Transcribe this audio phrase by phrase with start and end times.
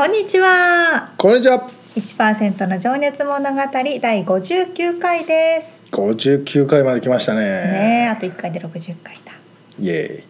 [0.00, 1.70] こんにちはこんにちは。
[1.94, 7.40] 1%の情熱物語第59回です五十九回まで来ましたね。
[7.42, 9.32] ねえあと1回で60回だ
[9.78, 10.24] イエ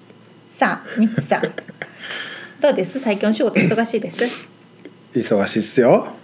[0.48, 1.43] さあみつさん
[2.60, 2.99] どうです？
[2.99, 4.24] 最近お仕事忙しいです？
[5.15, 6.15] 忙しいっすよ。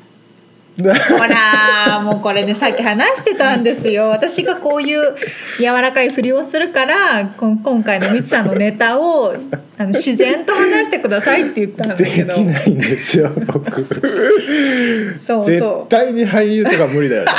[1.08, 5.14] ほらもうこれねさっき話してたんですよ 私がこういう
[5.58, 9.34] 柔らかいふりをするからこん今回のみつさんのネタを
[9.78, 13.30] あの 自然と話してくださいって言ったんだでけどきないんですよ。
[13.46, 13.84] 僕。
[13.84, 17.30] 絶そうそ対に俳優とか無理だよね。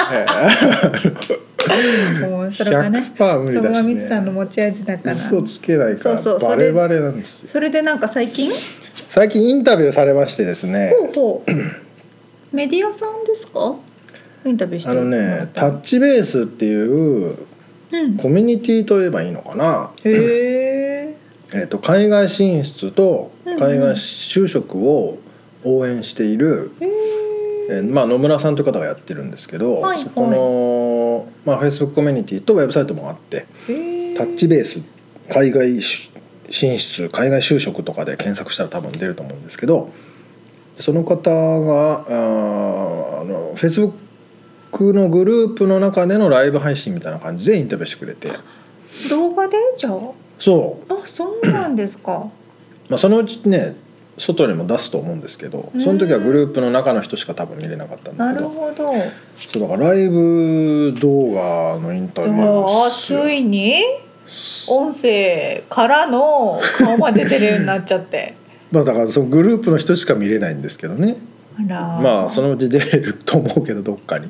[2.23, 3.73] うもうそれがね100%無理だしね。
[3.73, 7.49] がみつさんの持ち味だから嘘つけないからそうそうバレバレなんですよ。
[7.49, 8.51] それでなんか最近？
[9.11, 10.91] 最近インタビューされましてですね。
[10.97, 11.86] ほうほう
[12.57, 13.75] メディアさんですか？
[14.43, 14.89] インタビューして。
[14.89, 17.37] あのね、タッチベースっていう
[17.91, 18.17] うん。
[18.17, 19.91] コミュニティといえばいいのかな。
[20.03, 21.13] へ
[21.53, 23.59] ええっと海外進出とうんうん。
[23.59, 25.19] 海外就職を
[25.63, 26.71] 応援している。
[26.81, 26.89] へえ
[27.69, 33.45] えーまあ、野村さんという方がやってるんですけど、はいそこの、まあ、Facebook コミュニティとウェブサイトもあって
[34.17, 34.81] タッチベース
[35.29, 36.09] 海外し
[36.49, 39.91] 進出海外就職とかで検索したら多分出ると思うんですけど
[40.79, 48.31] その方があーあの Facebook のグループの中でのライブ配信みたいな感じでインタビューしてくれて。
[49.09, 49.93] 動画でじゃあ？
[50.39, 52.29] そう、あそうなんですか。
[52.89, 53.75] まあ、そのうちね
[54.17, 58.93] 外にも出すと思うんですけどその時はグループの中の人しか多分見れなかったんだなるけどほど。
[59.51, 62.91] そうだからライブ動画のインタビュー。
[62.91, 63.83] ついに？
[64.69, 68.35] 音声からの顔まで出るようになっちゃって
[68.71, 71.17] まあだからそのグループの人しか見れないんですけどね。
[71.57, 74.29] まあそのうち出れると思うけどどっかに。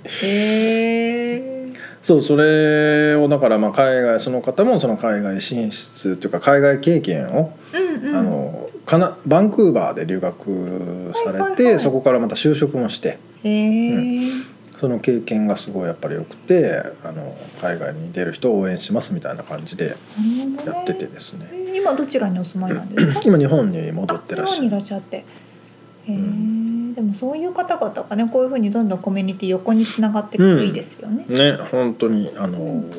[2.04, 8.16] そうそれをだからまあ海外その方もその海外進出というか海外経験を、うんうん。
[8.16, 11.80] あのかなバンクーバーで留学されて、はいはいはい。
[11.82, 13.18] そこからまた就職もして。
[13.44, 19.96] へえその経験がすごいやっぱり良くてあの海外に出る人を応援しますみたいな感じで
[20.66, 21.48] やっててですね。
[21.52, 23.22] えー今どちらにお住まいなんですか？
[23.24, 25.18] 今日本に戻ってらっあ日本にいしゃるらっしゃって。
[25.18, 25.24] へ
[26.08, 32.58] え、うでもそういう方々がねこういうふうにどんどんコミュニティ横につながっていくといいですよね、ね本当にあの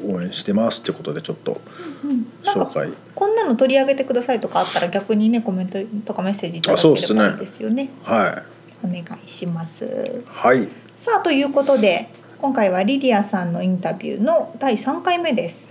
[0.09, 1.61] 応援してますってことでちょっと
[2.05, 2.55] うんなん。
[2.55, 2.93] か紹介。
[3.17, 7.89] こんなの取り上げてくださいとかあったら逆にねコメントとかメッセージいただければいいですよね。
[8.05, 8.43] は
[8.83, 10.23] いお願いします。
[10.27, 12.09] はいさあということで
[12.41, 15.69] 今回はリリアさんのインタビューの第3回目です。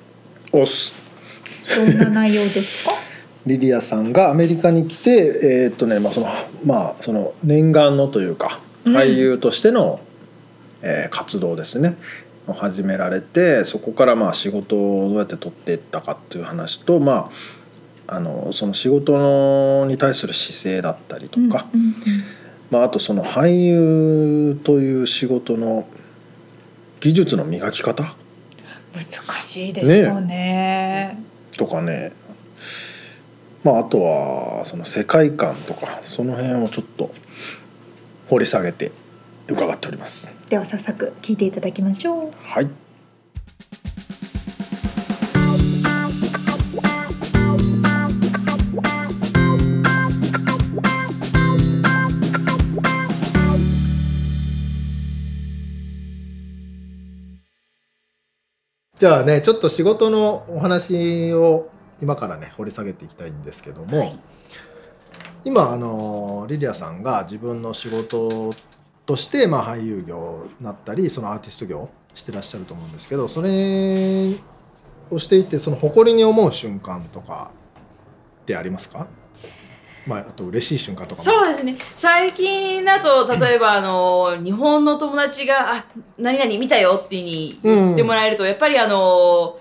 [0.51, 0.93] おっす。
[1.75, 2.91] どんな内容ですか？
[3.45, 5.11] リリアさんがアメリカに来て
[5.43, 6.27] えーっとねまあその
[6.65, 8.95] まあその念願のというかうん。
[8.97, 9.99] 俳優としての、
[10.81, 11.95] えー活動ですね。
[12.47, 17.29] を始められてそこからまあ仕事をどうやって取っていったかっていう話とま
[18.07, 21.95] ああのその仕事のに対する姿勢だったりとか、うんうん
[22.69, 25.87] まあ、あとその俳優という仕事の
[26.99, 28.15] 技術の磨き方？
[28.93, 31.17] 難しいですよね。
[31.57, 32.11] とかね。
[33.63, 37.11] まああとはその世界観とかその辺をちょっと
[38.29, 38.91] 掘り下げて
[39.47, 40.35] 伺っております。
[40.49, 42.33] では早速聞いていただきましょう。
[42.43, 42.69] はい
[58.99, 61.69] じゃあねちょっと仕事のお話を
[62.01, 64.19] 今からね掘り下げていきたいんですけども、はい。
[65.45, 68.53] 今あのリリアさんが自分の仕事
[69.05, 74.35] として、まあ、俳優業になったりそのアーティスト業をしてらっしゃると思うんですけどそれ
[75.09, 77.51] をしていてその誇りに思う瞬間とか
[78.41, 79.07] ってありますか？
[80.07, 81.23] まあ、あと嬉しい瞬間とかも。
[81.23, 81.77] そうですね。
[81.95, 85.85] 最近だと例えばあの日本の友達が「あ
[86.17, 89.59] 何々見たよ」っていうふうに言ってもらえると、やっぱりあの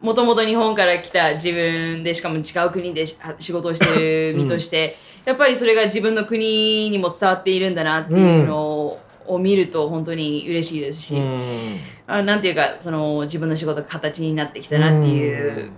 [0.00, 11.80] もともと日本から来た自分でしかも違う国でし仕事をしてる身として、やっぱりそれが自分の国にも伝わっているんだなっていうのを,、見ると本当に嬉しいですし、うん。
[12.06, 15.70] あなんていうかその自分の仕事が形になってきたなっていう、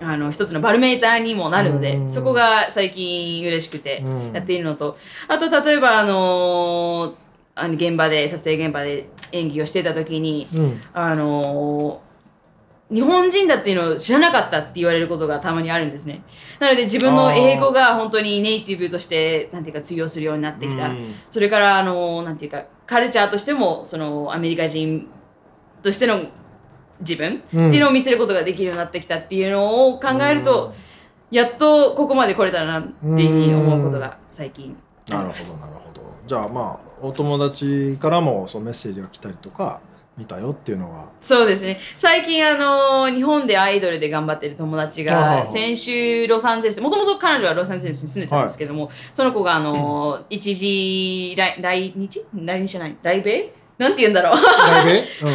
[0.00, 2.10] あの一つのバロメーターにもなるので、うん。
[2.10, 4.32] そこが最近嬉しくてうん。
[4.32, 4.96] やっているのと、
[5.28, 7.14] あと例えばあの
[7.54, 10.80] あの現場で撮影現場で演技をしてた時に、うん。
[10.92, 12.02] あの
[12.90, 16.22] 日本人だっていうのを知らなかったって言われることがたまにあるんですね。
[16.58, 20.88] なので自分の英語が本当にネイティブとしてなんていうか通用するようになってきた。
[20.88, 21.14] うん。
[21.30, 25.06] それからあのなんていうかカルチャーとしてもそのアメリカ人
[25.82, 26.20] としての
[27.00, 30.72] 自分ってうんいうのを見せることができるようになってきたっていうのを考えると、
[31.30, 34.76] やっとここまで来れたなっていうふうに思うことが最近。
[35.10, 35.34] あなるほ。
[35.34, 36.00] どなるほど。
[36.26, 39.80] じゃあまあお友達からもそうメッセージが来たりとか
[40.18, 41.08] 見たよっていうのは？
[41.20, 41.78] そうですね。
[41.96, 52.26] 最近あの日本でアイドルで頑張ってる友達が先週ロサンゼルスもともと彼女はロサンゼルスに住んでたんですけども、その子があの、一時来来日？
[52.34, 52.96] 来日じゃない？
[53.02, 53.52] 来米？
[53.80, 54.36] なんて言うんだろう。
[54.36, 55.34] 来米うん。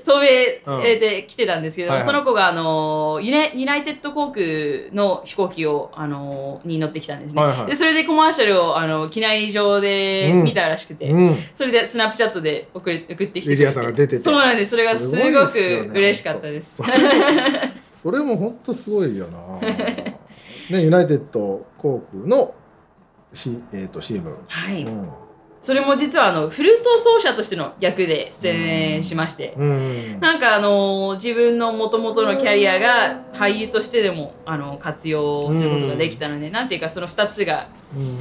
[0.00, 0.62] 渡米
[0.96, 2.06] で来てたんですけども、はいはい。
[2.06, 4.46] その子があのユナユナイテッド航空
[4.94, 7.66] の飛行機をあのに乗ってきたんですね、はいはい。
[7.66, 10.44] でそれでコマーシャルをあの機内上でうん。
[10.44, 11.38] 見たらしくて、うん。
[11.54, 13.50] それでスナップチャットで送り送ってきてくれて。
[13.50, 14.18] リリアさんが出てて。
[14.20, 14.70] そうなんです。
[14.70, 16.80] それがすごくね嬉しかったです。
[17.92, 19.60] それも本当すごいよな。
[20.70, 22.54] ねユナイテッド航空の、
[23.34, 25.25] C えー、と CM、はい、うん
[25.66, 30.20] それも実はあのフルート奏者としての役で出演しまして、うん。
[30.20, 37.66] なんかあの自分のもともとのキャリアが俳優としてでもあの活用することができたので、なんていうかその2つが
[37.96, 38.16] うん。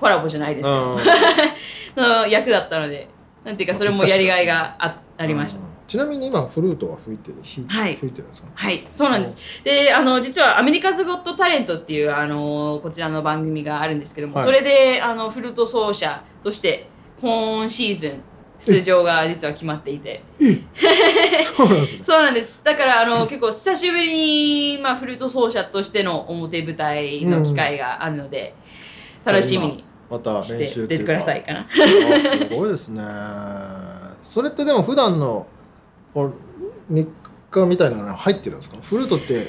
[0.00, 0.98] コラボじゃないですけど、うん。
[2.24, 3.06] の役だったので
[3.44, 5.71] なんていうかそれもやりがいがあありました。
[5.92, 7.36] うんちなみに今フルートは吹いてる？
[7.68, 7.96] はい。
[7.96, 8.48] 吹いてるんですか？
[8.54, 9.62] はい、そうなんです。
[9.62, 14.44] で、あの実はアメリカズゴットタレントっていうあのこちらの番組があるんですけども、はい。
[14.46, 16.88] それであのフルート奏者として
[17.20, 18.22] 今シーズン
[18.58, 20.22] 出場が実は決まっていて、
[21.54, 22.04] そうなんですね。
[22.04, 22.64] そうなんです。
[22.64, 28.54] だからあの結構久しぶりにまあフルート奏者としての表舞台の機会があるので、
[29.24, 31.60] 楽しみにまた練習出てくださいかな。
[31.60, 33.02] あすごいですね。
[34.22, 35.46] それってでも普段の
[36.14, 36.34] こう
[36.88, 37.08] 日
[37.50, 38.76] 課みたいなの入ってるんですか？
[38.82, 39.48] フルートって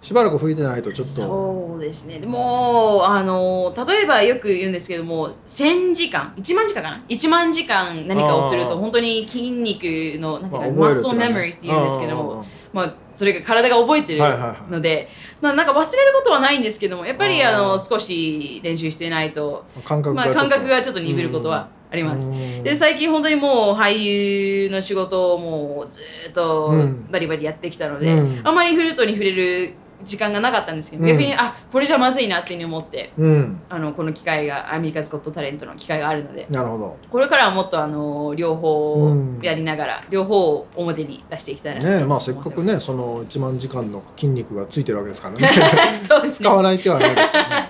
[0.00, 1.14] しばらく吹いてないとちょっと。
[1.14, 2.18] そうですね。
[2.18, 9.84] でもあの例えばよく言うんですけども1000時間1万時間かな？1万時間何かをすると本当に筋肉
[10.18, 12.46] のなんていうか、まあマッスル覚えるって感じメモリーって言うんですけどあもー。
[12.72, 15.06] まあ、それが体が覚えてるはいはいはい。
[15.42, 22.30] なんか忘れることはないんですけどもやっぱりあの少し練習してないと、感覚がまあ、感覚がちょっと鈍ることはあります。
[22.30, 22.62] うん。
[22.62, 27.06] で最近本当にもう俳優の仕事をもうずーっとうん。
[27.10, 28.46] バリバリやってきたので、うん。
[28.46, 31.08] あまりフルートに触れる時間がなかったんですけど、うん。
[31.08, 33.60] 逆にあこれじゃまずいなっていうふうに思ってうん。
[33.68, 36.96] あのこの機会がアメリカズ・ゴット・タレントの機会があるのでなるほど。
[37.10, 45.48] これからはもっとあの両方うんやりながら、両方を表に出していきたいなとねまあせっかくねその1万時間の筋肉がついてるわけですからね。
[45.94, 46.48] そうですね。
[46.48, 47.48] 使わない手はないですよね、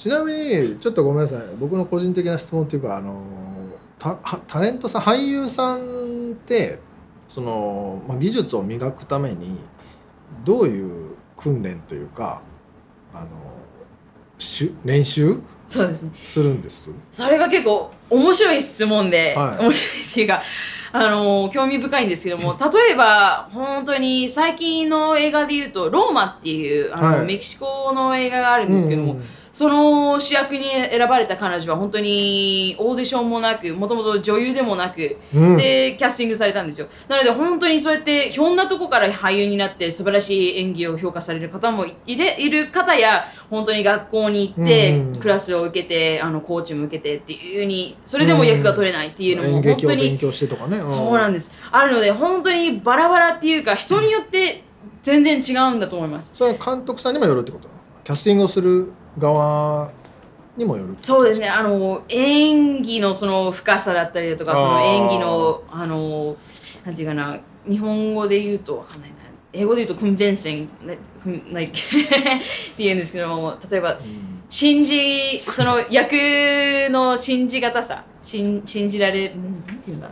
[0.00, 1.42] ちなみにちょっとごめんなさい。
[1.58, 3.20] 僕の個人的な質問っていうかあの
[3.98, 6.78] タはタレントさん俳優さんって
[7.28, 9.58] その、まあ、技術を磨くために
[10.42, 12.40] どういう訓練というか
[13.12, 13.26] あの
[14.38, 15.38] し練習？
[15.68, 16.12] そうですね。
[16.22, 16.94] するんです？
[17.12, 19.64] それが結構面白い質問で、はい。
[19.64, 20.42] 面白いっていうか
[20.92, 27.26] あの興味深いんですけども例えば本当に最近の映画で言うと「ローマ」っていうあの、はい。
[27.26, 35.56] メキシコの映画があるんですけども、うんその主役に選ばれた彼女は本当にオーディションもなくもともと女優でもなく、うん。
[35.56, 36.86] でキャスティングされたんですよ。
[37.08, 50.86] なので本当にそうやってひょんなとこから俳優になって素晴らしい演技を評価される方もいれいる方や本当に学校に行って、うんクラスを受けてあのコーチも受けてっていうふうにそれでも役が取れないっていうのも演本当に劇を勉強してとかね、ん。
[50.86, 51.54] そうなんです。
[51.70, 54.64] あるので本当にバラバラっていうか人によって
[55.02, 56.34] 全然違うんだと思います。
[56.36, 57.68] それは監督さんにもよるってこと？
[58.04, 59.90] キャスティングをする側
[60.56, 61.48] にもよるそうですね。
[61.48, 66.36] あの演技のその深さだったりだとかその演技のあの
[66.84, 67.38] なんていうかな
[67.68, 69.16] 日本語で言うとわかんないな。
[69.52, 70.68] 英語で言うと convincing
[71.52, 71.84] like って
[72.78, 73.98] 言うんですけども例えば
[74.48, 76.12] 信じその役
[76.90, 80.08] の信じがたさ信信じられるんなんていうんだ？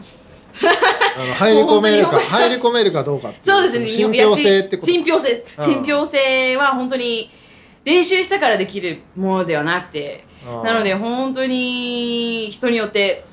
[0.60, 3.88] あの入り込めるか入り込めるかどうかっていうそうですね。
[3.88, 4.86] 信憑性ってこと。
[4.90, 5.44] 信憑性。
[5.58, 5.64] うん。
[5.64, 7.30] 信憑性は本当に
[7.88, 10.26] 練習したからできるものではなくて
[10.62, 13.24] なので本当に人によって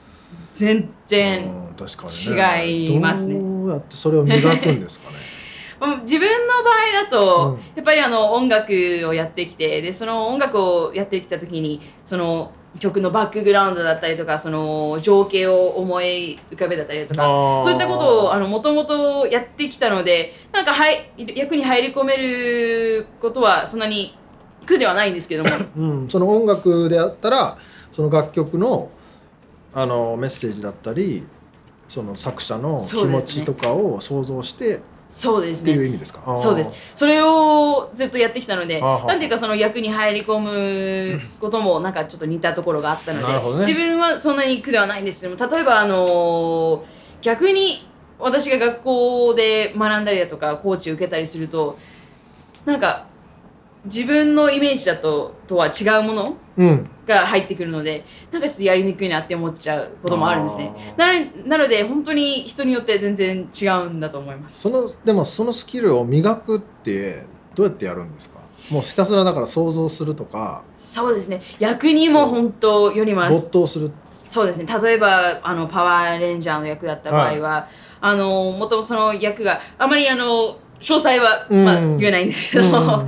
[0.54, 3.34] 全然違いますね。
[3.34, 5.18] どうやってそれを磨くんですかね？
[5.82, 7.76] わ自分の場合だと、うん。
[7.76, 8.72] やっぱりあの音楽
[9.06, 24.18] をやってきてでその音楽をやってきた時にその曲のバックグラウンドだったりとかその情景を思い浮かべだったりとかそういったことをあのもともとやってきたのでなんかはい役に入り込めることはそんなに
[24.66, 25.50] 苦ではないんですけども。
[25.78, 27.58] うん、その音楽であったら
[27.92, 28.90] その楽曲の
[29.74, 31.26] あのメッセージだったり
[31.88, 36.92] その作者の気持ちとかを想像してそうですっていうね意味ですか、そうです。
[36.96, 43.58] それをずっとやってきたのでなんていうかその役に入り込むこともなんかちょっと似たところがあったので、ね。
[43.60, 46.84] 自分はそんなに苦ではないんですけども例えばあの
[47.22, 51.78] 逆に私が学校で学んだりだとかコーチを受けたりすると
[52.66, 53.08] なんか
[53.86, 56.90] 自分のイメージだととは違うものうん。
[57.06, 60.72] が入ってくるのでなんかちょっとやりにくいなって思っちゃうこともあるんですね。
[60.98, 61.14] な
[61.46, 64.62] なので本当に人によって全然違うんだと思います。
[64.62, 67.24] そのでもそのスキルを磨くって
[67.54, 68.40] どうやってやるんですか？
[68.72, 70.64] もうひたすらだから想像するとか。
[70.78, 71.42] そうですね。
[71.60, 73.50] 役にも本当よります。
[73.50, 73.92] 没頭する。
[74.28, 74.80] そうですね。
[74.82, 77.68] 例えばあのパワーレンジャーの役だった場合は、
[78.02, 83.08] あのもともとその役があまりあの詳細は、まあ、うん言えないんですけど、うん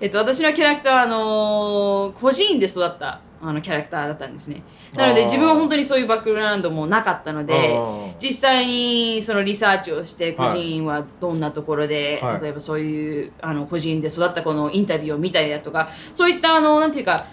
[0.00, 4.62] えっと、私のキャラクターはあの個人で育ったあのキャラクターだったんですね。
[4.94, 7.78] なので自分は本当にそういうバックグラウンドもなかったので
[8.18, 12.40] 実際にそのリサーチをして個人はどんなところで、はい。
[12.40, 17.26] 例えばそういうあの個人で育った子のインタビューを見たりだとかそういったあのなんていうか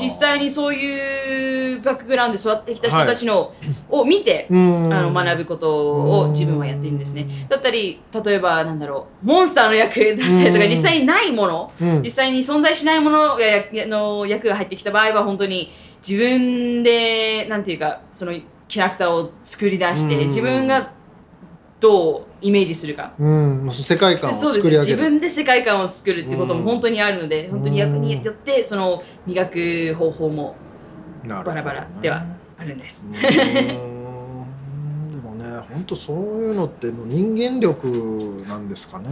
[0.00, 3.52] 実際にそういうバックグラウンドで育ってきた人たちの、
[3.90, 4.92] を見て、うん。
[4.92, 7.26] あの学ぶことを自分はやっているんですね。
[7.48, 10.70] だったり例えばなんだろうモンスターの役だったりとかうん。
[10.70, 12.02] 実際にないもの、うん。
[12.02, 15.70] 実際に存在しないものがやの役が入ってきた場合は本当に
[16.06, 18.32] 自分でなんていうかその
[18.68, 20.26] キャラクターを作り出して、うん。
[20.26, 20.92] 自分が
[21.84, 23.12] どうイメージするか。
[23.18, 24.70] うん世界観をそうですね。
[24.78, 25.10] 自作り上げる。
[25.10, 30.56] 分で世界観を作るってこともうん本当にあるので、本当に役によってその磨く方法も
[31.28, 32.24] バラバラでは
[32.58, 33.10] あるんです。
[33.12, 33.18] で
[35.20, 39.08] もね本当そういうのってもう人間力なんですかね。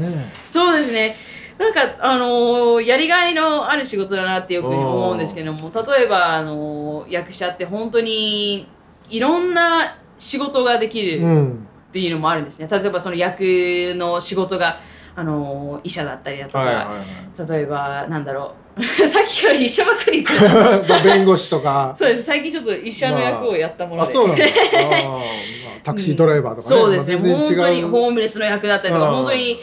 [0.48, 1.14] そうですね。
[1.58, 8.66] なんか、あのーやりがいのある仕事だなってよく思うんですけども、例えば、あのー役者って本当に
[9.10, 12.66] いろんな仕事ができるうんっていうのもあるんですね。
[12.70, 13.42] 例えばその役
[13.96, 14.78] の仕事が、
[15.14, 16.92] あのー医者だったりだとか、はいはいは
[17.46, 17.50] い。
[17.50, 18.82] 例えば、なんだろう。
[19.06, 21.04] さっきから医者ばっかり言ってる。
[21.04, 21.92] 弁護士とか。
[21.98, 22.22] そうです。
[22.22, 24.10] 最近ちょっと医者の役をやったもので。
[24.10, 24.44] あそうなんだ。
[24.44, 25.20] あー、まあ、
[25.82, 27.88] タクシードライバーとかね、そうですね、まあ本当に全然違う。
[27.88, 29.58] ホームレスの役だったりとか、うん本当に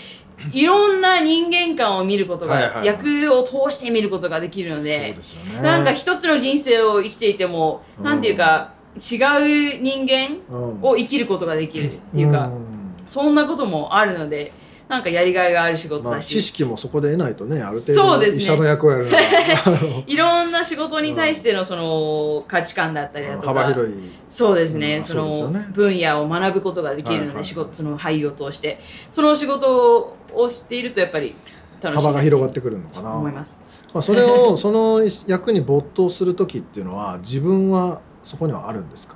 [0.53, 2.85] いろんな人間観を見ることが、はいはいはい。
[2.85, 5.15] 役を通して見ることができるので、ね。
[5.61, 8.05] なんか一つの人生を生きていても、うん。
[8.05, 10.79] なんていうか、違う人間うん。
[10.81, 12.93] を生きることができるっていうか、ん。
[13.05, 14.51] そんなこともあるので、
[14.89, 18.43] なんかやりがいがある仕事まあ、だし、知識もそこで得ないとねある程度そうですね。
[18.43, 19.21] 医者の役をやるのは。
[19.65, 23.93] あ のいろんな仕事に対してのその価値観だったりだとか、幅広い。
[24.27, 25.03] そうですね、うん。
[25.03, 25.67] そのね。
[25.71, 28.79] 分野を学ぶことができるので、はいはい仕事その俳優を通して、
[29.11, 31.35] その仕事をしているとやっぱり
[31.83, 32.03] 楽しい。
[32.03, 33.61] 幅が広がってくるのかとな思います。
[33.93, 39.15] まあ、それをその役に没頭する時っていうのは自分はそこにはあるんですか、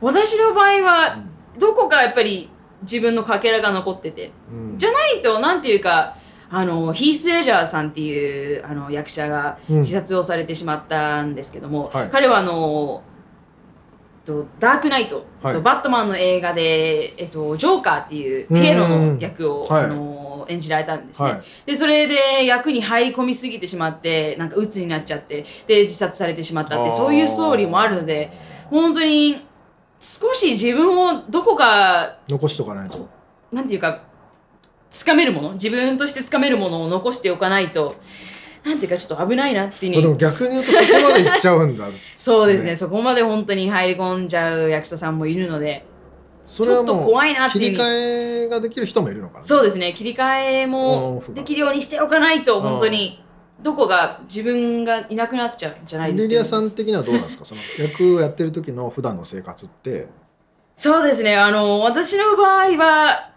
[0.00, 1.22] 私の場合は
[1.58, 2.50] どこかやっぱり
[2.82, 4.78] 自分のかけらが残ってて、うん。
[4.78, 6.16] じゃないとなんていうか。
[6.54, 9.78] あのヒース・レジャーさんっていうあの役者がうん。
[9.78, 12.10] 自殺をされてしまったんですけども、はい。
[12.10, 13.02] 彼はあの
[14.26, 15.54] とダークナイト、はい。
[15.54, 19.84] とバットマンの映画で、えっと、ジョーカーっていうピエロの役を、はい。
[19.84, 21.42] あの演じられたんですね、はい。
[21.66, 28.32] でそれで役に入り込みすぎてしまってなんか鬱になっちゃってで自殺されてしまったってそういうストーリーもあるので
[28.70, 29.46] 本当に
[30.00, 33.08] 少し自分をどこか残しとかないと。
[33.52, 34.02] なんていうか
[34.90, 37.96] つかめるもの自分としてつかめるものを残しておかないと
[38.64, 40.02] なんていうかちょっと危ないなっていう。
[40.02, 41.88] でも逆に言うとそこまでいっちゃうんだ。
[42.14, 42.76] そうですね。
[42.76, 45.84] そこまで本当に入り込んじゃう役者さんもいるので
[46.44, 47.64] それはちょっと怖いなっていう。
[47.64, 49.42] 切り替えができる人もいるのかな。
[49.42, 49.92] そうですね。
[49.92, 53.22] 切り替えもできるようにしておかないと本当に
[53.62, 57.44] どこが自分がいなくなっちゃうんじゃないですか、リリアさん的にはどうなんですか？
[57.46, 60.06] その役をやってる時の普段の生活って。
[60.76, 61.36] そうですね。
[61.36, 63.32] あの私の場合は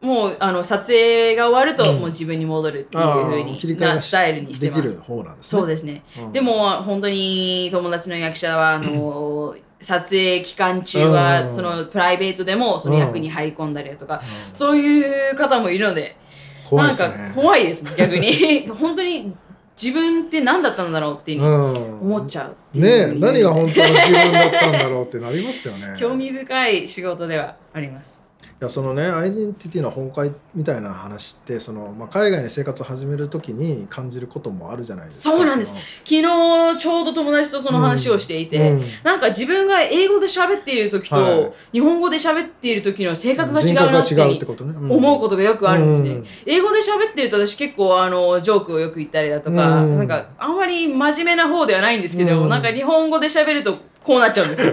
[0.00, 2.00] もうあの撮影が終わると、うん。
[2.00, 5.60] もう自分に戻るっていうあふうになスタイルにしてまできるす方なんですね。
[5.60, 11.50] そうですね、うんでも本当に友達の役者はあの 撮影期間中は、うん。
[11.50, 14.22] そのプライベートでもその役に入り込んだりだとか、
[14.52, 16.16] そういう方もいるので
[16.64, 17.08] 怖いですね。
[17.08, 18.66] なんか怖いですね逆に。
[18.80, 19.32] 本当に
[19.80, 23.20] 自分って何だったんだろうって思っちゃううねえふうに。
[23.20, 25.94] 何が本当の自分だったんだろうってなりますよね。
[25.98, 28.31] 興味深い仕事ではあります
[28.64, 35.36] やそのねアイデンティティの崩壊みたいな話ってその、まあ、海外に生活を始める時に感じることもあるじゃないですか。
[35.36, 35.74] そうなんです。
[36.04, 38.82] 昨日ちょうど友達とその話をしていて、うん。
[39.02, 41.52] なんか自分が英語で喋っている時と、はい。
[41.72, 46.26] 日本語で喋っている時の性格が違うなって思うことがよくあるんですね、うん。
[46.46, 49.98] 英語で喋ってると私結構あのジョークをよく言ったりだとか、うん。
[49.98, 54.72] なんかあんまり真面目な方ではないんですけど、うんなんか日本語で喋るとこうなっちゃうんですよ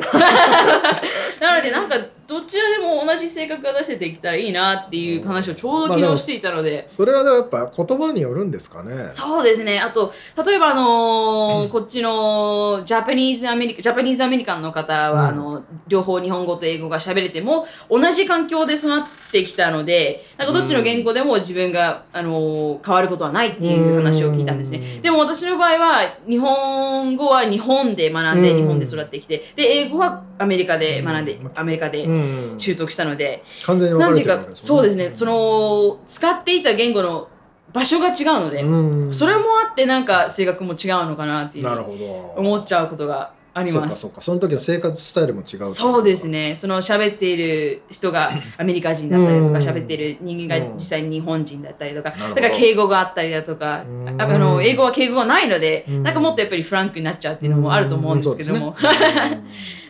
[1.39, 1.95] なのでなんか
[2.29, 9.07] どちらでも同じ性格が出せていけたらいいなっていう話をちょうど昨日していたので、それはでもやっぱ言葉によるんですかね。
[9.09, 9.79] そうですね。
[9.79, 10.13] あと、
[10.45, 15.27] 例えば、あのーこっちのジャパニーズアメリカ、ジャパニーズアメリカンの方は、うん。
[15.29, 24.77] あの、両方日本語と英語が喋れても、同じ環境で育ってきたので、なんかどっちの言語でも自分が、あのー変わることはないっていう話を聞いたんですね。
[24.77, 25.01] うん。
[25.01, 28.57] でも私の場合は、日本語は日本で学んで、うん。
[28.57, 32.18] 日本で育ってきて、で、英語はアメリカで学んで、アメリカでうん
[32.57, 37.27] 習得したので、完全に分かかれてるわけ、ですそうですね、その、使っていた言語の
[37.73, 39.13] 場所が違うので、うん。
[39.13, 41.63] それもあってなんか性格も違うのかなっていう。
[41.65, 42.05] なるほど。
[42.37, 43.99] 思っちゃうことがあります。
[43.99, 46.55] そうかその時の生活スタイルも違うそうですね。
[46.55, 49.55] その喋っている人が アメリカ人だったりとか、うん。
[49.57, 50.73] 喋っている人間がうん。
[50.73, 54.21] 実際に日本人だったりとか、だから敬語があったりだとか、うん。
[54.21, 56.03] ああの英語は敬語がないので、うん。
[56.03, 58.75] なんかもっとやっぱりフランクになっちゃうっていうのもあると思うんですけども。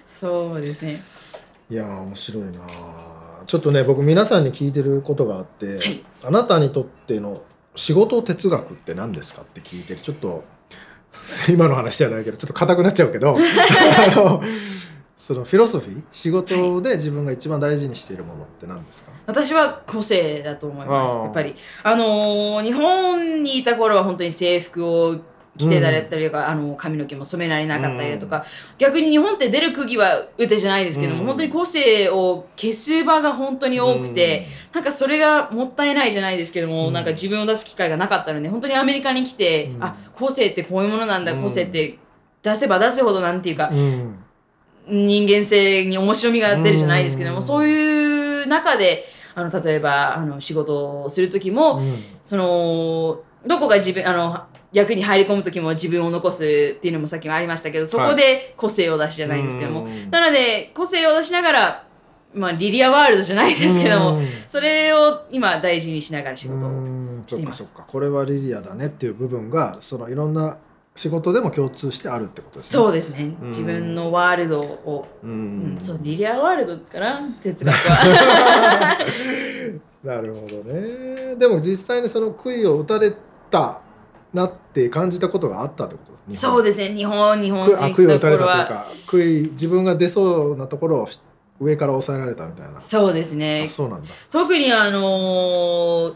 [0.05, 1.01] そうですね。
[1.69, 3.45] いやー面白いなー。
[3.45, 6.03] ちょっとね僕皆さんに聞いてることがあって、はい。
[6.25, 7.41] あなたにとっての
[7.75, 10.01] 仕事哲学って何ですかって聞いてる。
[10.01, 10.43] ちょっと
[11.49, 14.41] 今の話じゃないけどちょっと硬くなっちゃうけど あの
[15.17, 21.13] そのフィロソフィー仕事で自分が一番大事にしているものって何ですか、私は個性だと思います。
[21.15, 21.53] やっぱり。
[21.83, 25.19] あのー日本にいた頃は本当に制服を
[25.59, 28.45] 着てたりだったりとか、あの髪の毛も染められなかったりだとか、
[28.77, 31.27] 逆に日本って出る釘は打てじゃないですけども、うん。
[31.27, 36.93] 本当に個性を消す場が本当に多くて、なんかそれがもったいないじゃないですけども、うん。
[36.93, 39.83] なんか自分を出す機会がなかったので本当にアメリカに来て、うん。
[39.83, 41.41] あ個性ってこういうものなんだ、うん。
[41.43, 41.99] 個性って
[42.41, 44.15] 出せば出すほどなんていうか、うん。
[44.88, 47.43] 人間性に面白みが出るじゃないですけども、うん。
[47.43, 49.03] そういう中で
[49.36, 51.95] あの例えばあの仕事をする時も、うん。
[52.23, 56.43] そのどこが自分あの役に入り込む時も自分を残す
[56.77, 60.12] っていうのもさっきもありましたけどそこで個性を出しじゃないですけども、うん。
[60.12, 61.88] なので個性を出しながら、
[62.34, 64.25] まあ、リリアワールドじゃないですけども、うん。
[64.47, 66.69] それを今大事にしながら仕事を、
[67.25, 67.60] しています。
[67.62, 67.91] かそっか。
[67.91, 70.58] これはリリアだねっていう部分がそのいろんな
[70.95, 72.84] 仕事でも共通してあるってことですね。
[72.84, 73.47] そうですね、うん。
[73.47, 75.82] 自分のワールドを、ううんん。
[75.82, 78.97] そうリリアワールドかな哲学は。
[80.03, 81.36] なるほどね。
[81.38, 83.12] でも実際にその杭を打たれ
[83.49, 83.82] た
[84.33, 86.35] なって感じたことがあったってことですね。
[86.35, 91.09] そうですね日本日本くあ杭を打たれたというはか杭自分が出そうなところを
[91.59, 92.79] 上から抑えられたみたいな。
[92.79, 94.07] そうですねあそうなんだ。
[94.29, 96.13] 特にあのー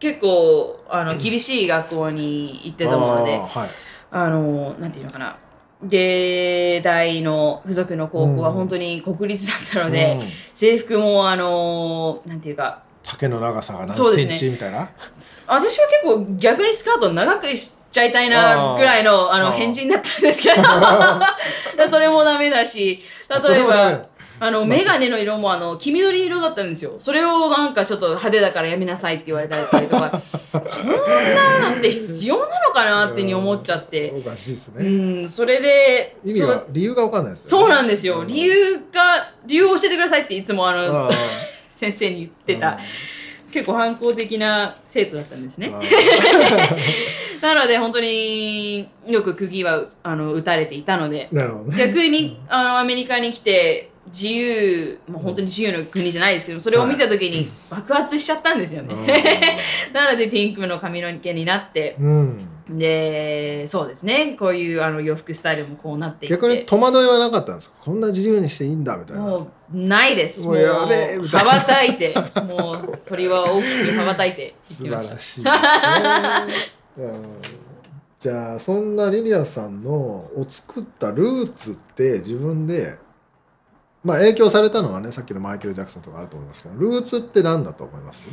[0.00, 3.68] 結構あの厳しい学校に行ってたもので、あーはい。
[4.10, 5.38] あのーなんていうのかな
[5.82, 14.90] 芸大の付属の高校はうん本当に国立だったので、うん制服もあのーなんていうか丈の長さが何センチみたいな？
[15.46, 19.56] 私は結構逆にスカートを長くしちゃいたいなぐらいのあのあー。
[19.56, 20.56] 変人だったんですけど。
[21.88, 23.02] それもダメだし。
[23.40, 24.06] そ例えば
[24.40, 26.94] あの眼鏡の色もあの黄緑色だったんですよ。
[26.98, 30.22] それをなんかちょっと派手だからやめなさいって言われたりとか。
[30.64, 34.12] そんなのって必要なのかなってに思っちゃって。
[34.16, 35.24] おかしいですうね。
[35.24, 37.64] んそれで意味そのが理由がわかんないですよね。
[37.64, 38.20] そうなんですよ。
[38.20, 41.10] うん理由が理由を教えてくださいっていつもあの
[41.74, 42.78] 先生に言ってた。
[43.52, 45.72] 結構反抗的な生徒だったんですね。
[47.42, 51.28] なので本当によく釘はあの打たれていたので。
[51.30, 51.48] ね。
[51.76, 58.94] 逆にあのアメリカに来て自由もう本当に自由の国じゃないですけどそれを見た時に爆発しちゃったんですよね、
[59.92, 61.96] なのでピンクの髪の毛になって。
[61.98, 62.53] うん。
[62.68, 64.36] でそうですね。
[64.38, 66.34] こういうあの洋服スタイルもこうなっていって。
[66.36, 67.76] 逆に戸惑いはなかったんですか？
[67.84, 69.22] こんな自由にしていいんだみたいな。
[69.22, 70.44] もうないです。
[70.46, 71.50] もうやれみたいな。
[71.50, 72.14] 羽ばたいて。
[72.48, 75.16] もう鳥は大きく羽ばたいてい素きました。
[75.16, 76.54] 晴らしいね。
[76.98, 77.22] う ん
[78.18, 82.96] じゃあそんなリリアさんのを作ったルーツって自分で
[84.02, 88.24] まあ影響されたのはねさっきのマイケル・ジャクソンとかあると思いますけどルーツって何だと思います？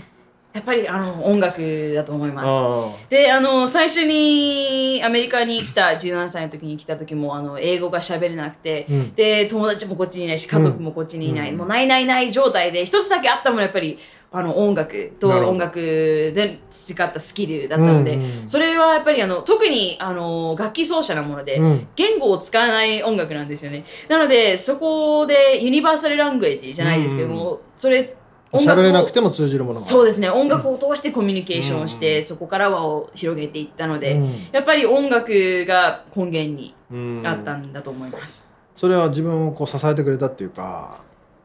[0.53, 2.47] やっぱりあの音楽だと思います。
[2.49, 9.13] あであの最初にアメリカに来た17歳の時に来た時もあの英語が喋れなくて、うん。
[9.13, 11.57] で友達もこっちにいないし家族もこっちにいない、うん。
[11.57, 13.97] もうないないない状態で一つだけあったものはやっぱり
[14.33, 18.21] あの音楽と音楽で培ったスキルだったので、うん。
[18.21, 21.87] うんそれはやっぱりあの特にあの楽器奏者なもので、うん。
[21.95, 23.85] 言語を使わない音楽なんですよね。
[24.09, 28.20] なのでそこでユニバーサルラングエージじゃないですけども、それ音楽を
[28.59, 29.85] 喋れなくても通じるものが。
[29.85, 30.29] そうですね。
[30.29, 34.31] 音楽を通してコミュニケーションをして、そこから輪を広げていったので、うん。
[34.51, 37.21] やっぱり音楽が根源にうん。
[37.25, 38.53] あったんだと思います。
[38.75, 40.99] それは自分をこう支えてくれたっていうか。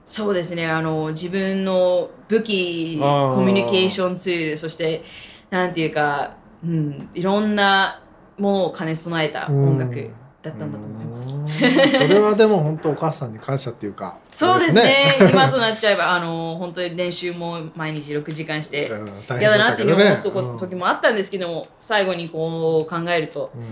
[0.05, 0.67] そうですね。
[0.67, 5.03] あの自分の武器コミュニケーションツールそして
[5.51, 8.01] なんていうか、うん、いろんな
[8.39, 10.11] ものを兼ね備えた音楽
[10.47, 11.35] だったんだと思います。
[11.35, 11.49] うん。
[11.49, 15.17] それはでも本当お母さんに感謝っていうかそうですね。
[15.31, 18.91] 今となっちゃえばあの本当に練習も毎日6時間して
[19.39, 20.21] 嫌だなって思った
[20.59, 23.63] 時もあったんですけども最後にこう考えるとうん。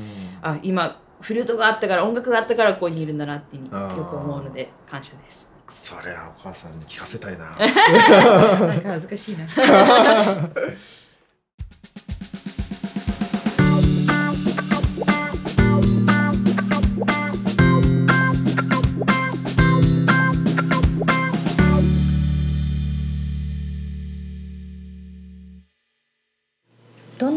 [0.43, 3.63] あ今フルートがあったから音楽があったからここにいるんだなってよ
[4.11, 5.55] く思うので感謝です。
[5.69, 7.47] それはお母さんに聞かせたいな。
[7.47, 9.49] なんか恥ずかしいな。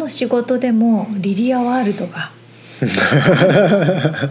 [0.07, 2.31] の仕事でもリリアワールドが。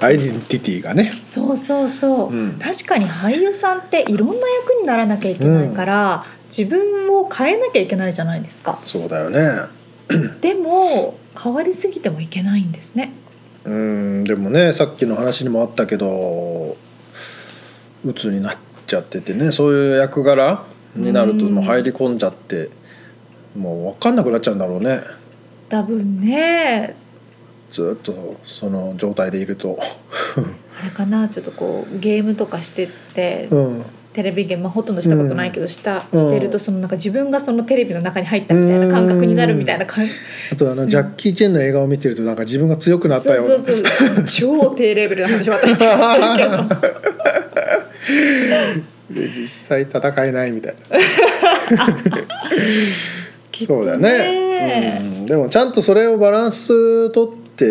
[0.00, 1.12] アイデンティティがね。
[1.24, 2.52] そうそうそう、うん。
[2.52, 8.78] 確かに俳優さんっていろんな役にならなきゃいけないから、自分を変えなきゃいけないじゃないですか。
[8.84, 9.40] そうだよね。
[10.40, 13.10] でも変わりすぎてもいけないんですね。
[13.64, 14.22] うん。
[14.22, 16.76] でもねさっきの話にもあったけど
[18.04, 20.64] 鬱になっちゃっててねそういう役柄
[20.94, 22.70] になるとうんもう入り込んじゃって
[23.58, 25.02] もう分かんなくなっちゃうんだろうね。
[25.68, 26.94] 多分ね。
[27.70, 29.78] ずっとその状態でいると。
[30.80, 33.82] あれかなちょっとこうゲームとかしてって、うん。
[34.14, 36.20] テレビゲーム、まあ、ほとんどしたことないけど、したうん。
[36.20, 40.12] してるとそのなんか自分がそのテレビの中に入ったみたいな感覚になるみたいな感じ
[40.52, 43.60] あとあのジャッキー・チェンの映画を見てるとなんか自分が強くなったそうような。
[43.60, 45.90] そうそう超低レベルな話私してる
[46.36, 46.64] けど。
[49.10, 50.80] で実際戦えないみたいな
[53.66, 57.64] そうだよね、うん、でもちゃんとそれをバランス取って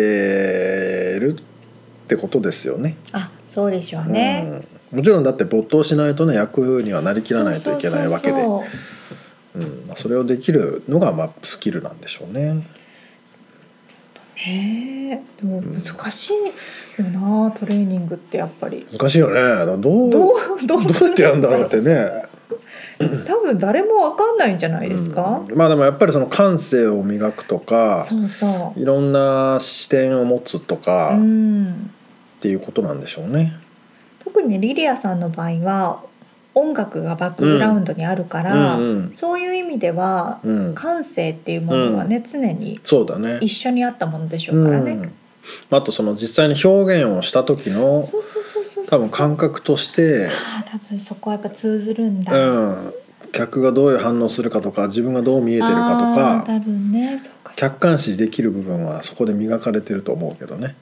[1.20, 1.42] るっ
[2.08, 2.96] てことですよね。
[3.12, 8.44] あそうでしょうね、うん、もちろんだって没頭しないとね役にはなりきらないといけないわけで。
[9.96, 12.54] それをできるのがまあスキルなんでしょうね。
[12.54, 12.62] ね
[15.40, 15.42] え。
[15.42, 15.80] でも難
[16.12, 16.34] しい
[17.02, 18.86] よなトレーニングってやっぱり。
[18.92, 19.40] 難しいよね。
[19.66, 20.10] どうどう
[20.64, 22.27] どうやってやるんだろうってね。
[22.98, 25.56] 多分誰もわかんないんじゃないですか、うん。
[25.56, 31.90] まあでもやっぱりその感性を磨くとかそうそいろんな視点を持つとうかっうん。
[32.40, 33.54] ていうことなんでしょうね。
[34.24, 36.02] 特にリリアさんの場合は
[36.54, 43.38] 音楽がバックグラウンドにあるから、うんうんそういう意味ではうん、感性っていうものはね、常にそうだね。
[43.40, 45.12] 一緒にあったものでしょうからね、うん。
[45.70, 48.04] あとその実際に表現をした時の
[48.88, 52.94] 多分感覚として、ああ多分そこはやっぱ通ずるんだ、うん、
[53.32, 57.20] 客がどういう反応するかとか自分がどう見えてるかとかね
[57.56, 60.76] 客観視できる部分はそこで磨かれてると思うけどね。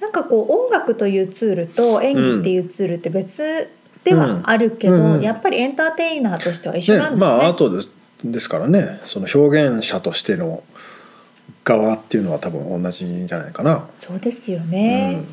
[0.00, 3.70] なんかこう音楽というツールと演技っていうツールって別
[4.02, 7.26] ではあるけど、うんうんやっぱりエンターテイナーとしては一緒ねなんですね。
[7.26, 7.88] まあアートです
[8.24, 10.62] ですからねその表現者としての
[11.64, 13.88] 側っていうのは多分同じんじゃないかな。
[13.94, 15.14] そうですようね。
[15.14, 15.26] ん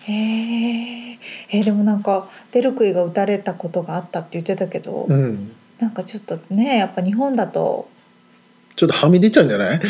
[0.00, 1.18] へえ。
[1.50, 7.88] えでもなんかデルクイが撃たれたことがあったって言ってたけど、うんなんかちょっとねやっぱ日本だと
[8.76, 9.80] ちょっとはみ出ちゃうんじゃない？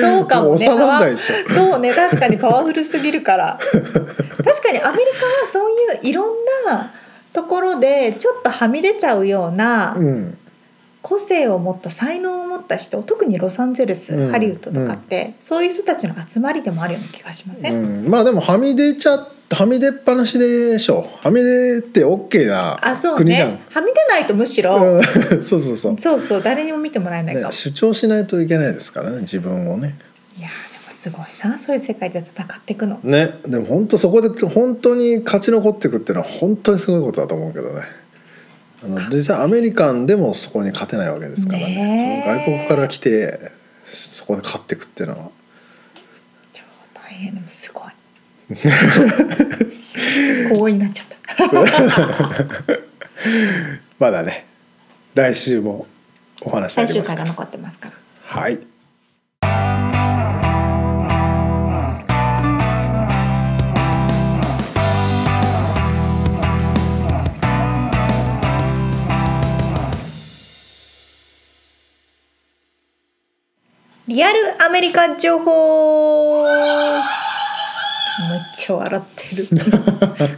[0.00, 0.58] そうかもね。
[0.58, 1.34] 収まんないでしょ。
[1.52, 6.26] そうね確かにパワフルすぎるから確かにアメリカはそういういろん
[6.66, 6.92] な
[7.32, 10.38] ところでちょっとはみ出ちゃうようなうん
[11.02, 14.30] 個性を持った才能った人特にロサンゼルス、うん。
[14.30, 21.06] ハリウッドとかって、そういう人たちの集まりでもあるような気がしません、うん、まあでもはみ出ちゃはみ出っぱなしでしょ。
[21.20, 23.50] はみ出て OK なあそう国じゃん。
[23.50, 23.62] ね。
[23.70, 25.02] はみ出ないとむしろ、うん。
[25.42, 29.96] そうそうそう、そうそう誰にも見てもらえないかね、も、主張しないといけないですからね自分をね。
[30.38, 32.98] いやーでもすごいなそういう世界で戦っていくの。
[33.02, 37.82] ねでも本当そこで本当に勝ち残っていくっていうのは本当にすごいことだと思うけどね
[38.84, 41.76] あの実際アメリカンでもそこに勝てないわけですからね。
[41.76, 43.52] ね外国から来て
[43.84, 45.30] そこで勝っていくっていうのは。
[46.52, 46.62] 超
[46.94, 47.34] 大変。
[47.34, 47.84] でもすごい。
[50.50, 51.12] 光栄になっちゃった。
[53.98, 54.46] まだね
[55.14, 55.86] 来週も
[56.40, 57.94] お話あ最終回がりますから残ってますから。
[58.24, 58.58] はい
[74.08, 76.44] リアルアメリカ情報。
[78.30, 79.46] めっちゃ笑ってる。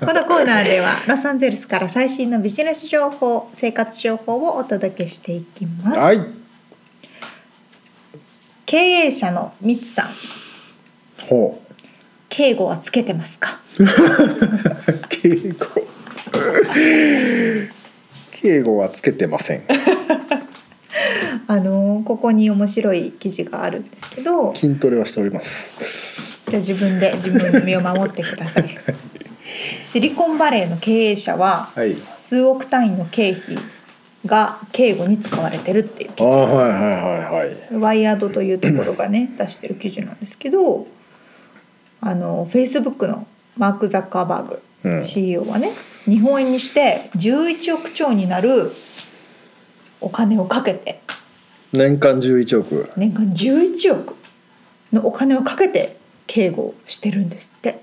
[0.00, 6.20] このコーナーではロサンゼルスから最新のビジネス情報生活情報をお届けしていきます、はい。
[8.66, 10.10] 経営者のミツさん。
[11.26, 11.74] ほう。
[12.28, 13.60] 敬語はつけてますか？
[15.08, 15.66] 敬語。
[18.32, 19.62] 敬語はつけてません
[21.46, 24.54] あのここに面白い記事があるんですけど。
[24.54, 26.40] 筋トレはしております。
[26.48, 28.78] じゃあ自分で自分の身を守ってください。
[29.84, 31.96] シリコンバレーの経営者ははい。
[32.16, 33.58] 数億単位の経費
[34.26, 36.30] が警護に使われてるっていう記事。
[36.30, 37.76] はいはいはいはい。
[37.76, 40.86] ワイヤードというところがね 出してる記事なんですけど
[42.00, 43.26] あのフェイスブックの
[43.56, 45.04] マーク・ザッカーバーグうん。
[45.04, 45.72] CEO はね
[46.06, 48.72] 日本円にして11億超になる
[50.00, 51.00] お金をかけて
[51.74, 52.90] 年間11億。
[52.96, 54.14] 年間11億
[54.92, 57.82] のお金をかけて警護をしてるんですって。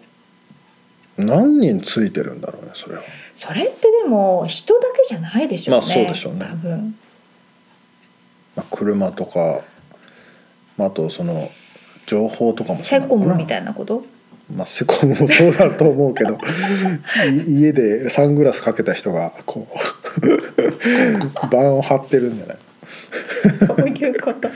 [1.17, 3.04] 何人ついてるんだろうねそれは。
[3.36, 6.45] それってでも人だけじゃないでしょうねまあそうでしょうね。
[6.49, 6.95] 多分。
[8.56, 9.62] まあ、車とか、
[10.77, 11.34] まあ、あとその
[12.08, 14.04] 情報とかもそうセコムみたいなこと？
[14.54, 16.38] まあ、セコムもそうだと思うけど
[17.47, 22.58] い 家でサングラスかけた人がこう 盤を張ってるんじゃない？
[23.65, 24.47] そういうこと。
[24.47, 24.51] い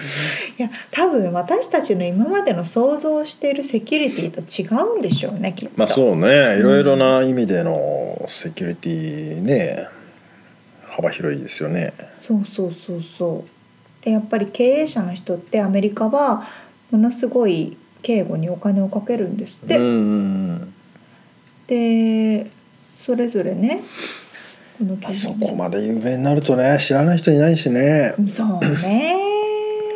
[0.57, 5.73] や、多分私たちの今までの想像しているセキュリティと違うんでしょうね、きっと。
[5.77, 9.87] まあそうねいろいろな意味でのセキュリティね
[10.87, 13.45] 幅広いですよねそうそうそうそ
[14.01, 14.05] う。
[14.05, 16.47] で、やっぱり経営者の人ってアメリカは
[16.91, 19.77] ものすごい警護にお金をかけるんですって。
[19.77, 19.87] うんう
[20.53, 20.73] ん
[21.67, 22.51] で、
[22.95, 23.81] それぞれね、
[24.77, 28.13] このそこまで有名になるとね知らない人いないしね。
[28.27, 29.15] そうね。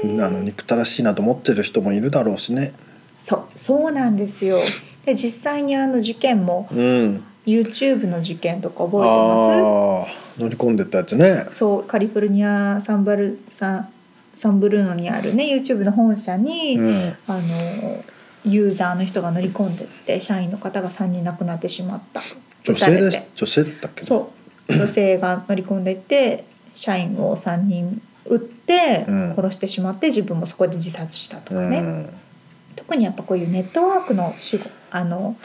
[0.03, 2.73] あの憎たらしいなと思ってる人もいるだろうしね。
[3.19, 4.59] そう、そうなんですよ。
[5.05, 7.23] で、実際にあの事件もうん。
[7.45, 10.41] YouTube の事件とか覚えてます？
[10.41, 11.47] 乗り込んでったやつね。
[11.51, 13.89] そうカリフォルニアサンバルサン
[14.35, 17.17] サンブルーノにあるね YouTube の本社に、うん。
[17.27, 18.03] あの
[18.45, 22.21] ユーザーの人が乗り込んでって社員の方が3人亡くなってしまった。
[22.63, 24.05] 女性で女性だったっけ？
[24.05, 24.38] そう
[24.69, 29.35] 女性が乗り込んでいって社員を3人撃ってうん。
[29.35, 32.09] 殺してしまって自分もそこで自殺したとかね、うん。
[32.75, 35.35] 特にやっぱこういうネットワークの仕事あの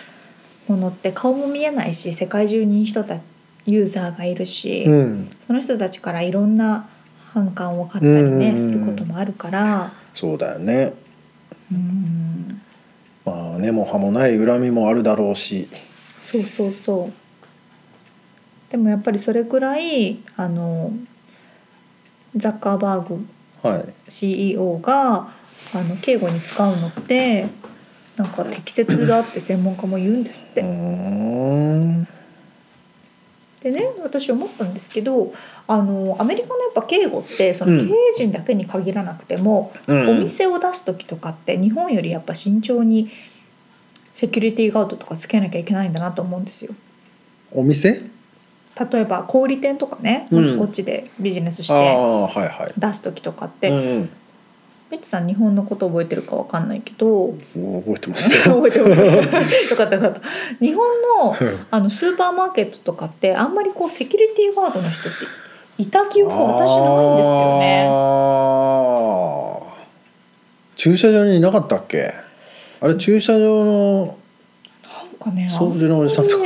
[0.69, 3.19] ものって顔も見えないし世界中に人た
[3.67, 5.31] ユーザーがいるし、うん。
[5.47, 6.89] その人たちからいろんな
[7.33, 8.57] 反感を買ったりうんうん。
[8.57, 9.93] することもあるから。
[10.13, 10.93] そうだよね。
[11.73, 12.61] うん。
[13.25, 15.69] まあ根も葉もない恨みもあるだろうし。
[16.23, 17.24] そうそうそう
[18.75, 20.93] でもやっぱりそれぐらいあの
[22.35, 23.25] ザッカーバーグ
[23.63, 24.11] はい。
[24.11, 25.33] CEO が
[25.73, 27.47] あの警護に使うのって
[28.17, 30.63] なんか適切だって専門家も言うんですって。
[33.63, 35.33] でね私思ったんですけど
[35.69, 37.89] あのアメリカのやっぱ警護ってそのうん。
[37.89, 40.09] 経営陣だけに限らなくても、うん。
[40.09, 43.13] お店を出す時とかって日本よりやっぱ慎重に
[44.15, 46.75] セキュリティガードとかつけなきゃいけないんだなと思うんですよ。
[47.53, 48.14] お店？
[48.91, 50.39] 例えば小売店とかねうん。
[50.39, 52.73] もしこっちでビジネスしああてはいはい。
[52.77, 54.11] 出す時とかって、うん
[54.91, 58.43] ミツさん日本のこと覚えてるかわかんないけどうん覚えてますよ。
[58.63, 59.01] 覚えてます
[59.73, 60.21] よかったよかった。
[60.61, 60.85] 日本
[61.25, 61.37] の
[61.71, 67.87] あのスーパーマーケットとかってあんまりこうセキュリティガードの人っていた記憶が私ないんですよね。
[67.89, 69.65] あー。
[70.77, 72.15] 駐車場にいなかったっけ？
[72.81, 74.17] あれ駐車場の
[75.25, 76.45] かね掃除のおじさんとか。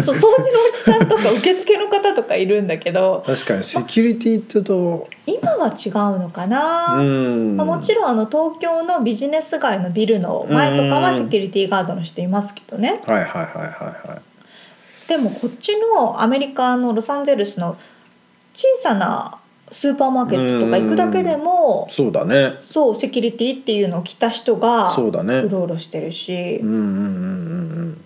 [0.00, 3.22] うそう掃除のおじさんとか受付の方とかいるんだけど。
[3.26, 5.08] 確かにセキュリティってと。
[5.26, 6.96] 今は違うのかな、
[7.64, 13.00] もちろんあの東京のビジネス街のビルの前とかはセキュリティガードの人いますけどね。
[13.06, 15.08] はいはいはいはいはい。
[15.08, 17.76] でもこっちのアメリカのロサンゼルスの
[18.54, 19.38] 小さな
[19.72, 22.54] スーパーマーケットとか行くだけでもそうだね。
[22.62, 25.38] そうセキュリティっていうのを着た人がそうだね。
[25.38, 26.60] うろうろしてるし。
[26.62, 27.00] うんうんうんうんう
[27.86, 28.04] ん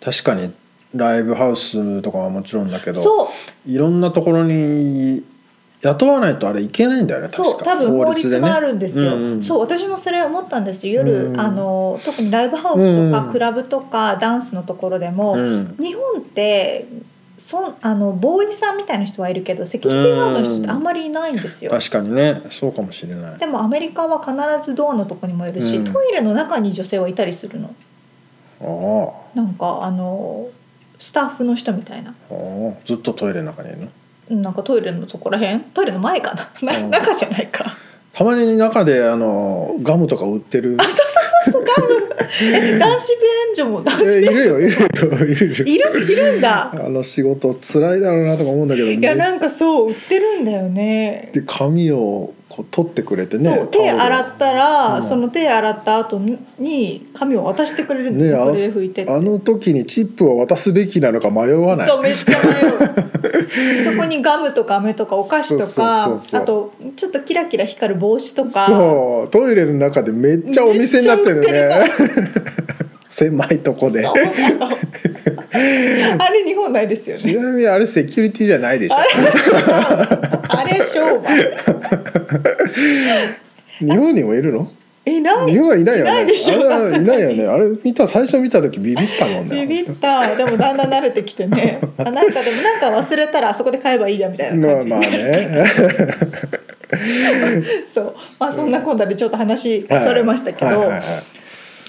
[0.00, 0.52] 確かに
[0.94, 3.30] ライブハウスとかはもちろんだけどそ
[3.66, 3.70] う。
[3.70, 5.24] いろんなところに
[5.82, 7.44] 雇わないとあれいけないんだよね確か。
[7.44, 10.86] そう多分法律があるんですよ、うんうんそう私もそれ思ったんです。
[10.88, 11.40] よ夜、うん。
[11.40, 13.32] あの特にライブハウスとか、うん。
[13.32, 15.76] クラブとかダンスのところでも、うん。
[15.78, 16.86] 日本って
[17.38, 22.42] そんあのボーイさんみたいな人はいるけどセキュリティガードの人ってあんまりいないんですよ、確かにね。
[22.50, 23.38] そうかもしれない。
[23.38, 24.34] でもアメリカは必
[24.70, 25.84] ずドアのとこにもいるし、うん。
[25.84, 27.68] トイレの中に女性はいたりするの。
[27.68, 27.89] あ
[28.60, 30.48] なんかあの
[30.98, 32.14] スタッフの人みたいな。
[32.84, 33.88] ずっとトイレの中にいるの？
[34.30, 35.60] うんなんかトイレのとこらへん？
[35.60, 36.72] トイレの前かな？
[36.74, 36.90] なうん。
[36.90, 37.76] 中じゃないか。
[38.12, 40.76] たまに中であのガムとか売ってる。
[40.78, 41.64] あそうそうそう
[42.42, 43.08] え男子
[43.46, 46.70] 便所も男子えいるよいるよいるいるいるいるんだ。
[46.72, 51.30] あの仕事辛いだろうなとか思うんだけどいやなんかそう売ってるんだよね。
[51.32, 55.02] で髪をこう取ってくれてね手洗っったらうん。
[55.02, 56.18] その手洗った後
[56.58, 61.88] に髪を渡してくれるんですねよ、こあれで拭いてあの時にチップを渡すべきなのか迷わない。
[61.88, 63.90] そうめっちゃ迷う。
[63.94, 68.66] そこにガムとか飴とかお菓子とかあとちょっとキラキラ光る帽子とか。
[68.66, 71.70] そうトイレの中でめっちゃお店になってるね
[73.10, 74.06] 狭いとこで。
[74.06, 74.12] あ
[76.30, 78.96] れ日本ないですよちねなみにあれセキュリティじゃないでしょ。
[80.48, 81.56] あれ商売。
[83.84, 84.70] 日本にもいるの？
[85.04, 85.50] えない。
[85.50, 86.10] 日本はいないよね。
[86.10, 87.46] あれはいないよね。
[87.46, 89.66] あれ見た最初見た時ビビったもんね。
[89.66, 90.36] ビビった。
[90.36, 91.80] でもだんだん慣れてきてね。
[91.98, 94.88] あなんかでもなんか忘れたらあそこで買えばいいじゃんみたいな感じ。
[94.88, 95.64] まあまあね。
[97.92, 98.14] そう。
[98.38, 101.02] まあそんなこんなでちょっと話それましたけど、はいはいはい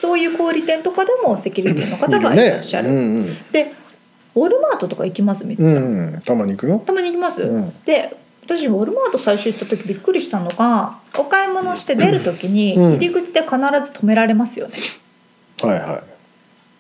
[0.02, 2.90] そういう小売店とかでもセキュリティの方がいらっしゃる。
[2.90, 3.72] いるねで
[4.34, 5.92] ウォルマートとか行きますみつさん、うん。
[5.92, 6.82] うん、うん、たまに行くよ。
[6.84, 7.74] たまに行きます、うん。
[7.86, 12.92] で私ウォルマート最初行った時びっくりしたのがお買い物して出る時にうん。
[12.94, 14.74] 入り口で必ず止められますよね。
[15.62, 16.04] はいは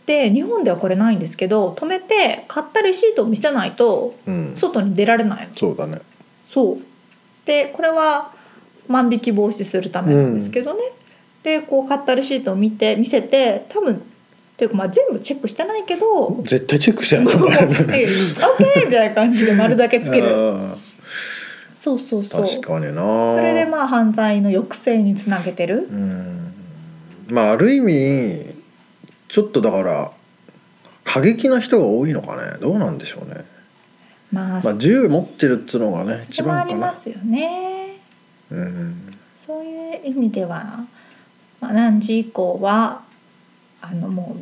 [0.07, 5.53] で日本ではこれないんですけど止めて買ったレシートを見せないとい、うん、外に出られないの。
[5.55, 5.99] そうだね。
[6.47, 6.77] そう。
[7.45, 8.31] でこれは
[8.87, 10.79] 万引き防止するためなんですけどね、
[11.43, 14.01] でこう買ったレシートを見て見せて多分
[14.57, 17.25] というかまあ全部チェックしてないけど絶対チェックしてない。
[17.27, 20.27] と思うオッケーみたいな感じで丸だけつける。
[20.27, 20.75] あ
[21.75, 22.45] そうそうーそう。
[22.47, 23.33] 確かにな。
[23.35, 25.87] それでまあ犯罪の抑制につなげてる。
[25.91, 26.53] うん。
[27.27, 28.45] まあある意味
[29.27, 30.11] ちょっとだから
[31.03, 32.59] 過激な人が多いのかね。
[32.61, 33.45] どうなんでしょうね。
[34.31, 36.71] まあ、まあ銃持ってるっつうのがね一番かな。
[36.71, 37.97] りますよね。
[38.51, 39.17] うん。
[39.35, 40.85] そういう意味では、
[41.61, 43.03] まあ、何時以降は
[43.81, 44.35] あのも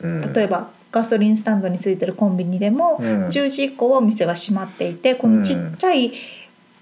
[0.00, 0.22] うん。
[0.22, 3.28] う例えばガソリンスタンドについてるコンビニでも、うん。
[3.28, 6.12] 10時以降はお店は閉まっていてこのちっちゃい、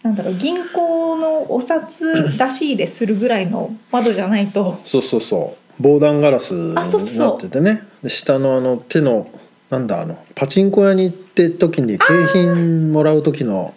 [0.02, 2.00] なんだろう銀行のお札
[2.36, 4.80] 出し入れするぐらいの窓じゃないと。
[4.82, 5.66] そうそうそう。
[5.78, 9.30] 防弾ガラスになあそうそうっててねで下のあの手の
[9.68, 13.74] なんだあのパチンコ屋に行って時に景品もらう時の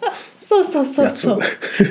[0.50, 1.38] そうそうそうそう。